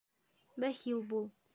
Бәхил 0.65 1.05
бул. 1.13 1.33